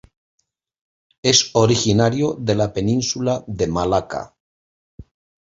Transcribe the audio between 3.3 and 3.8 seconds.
de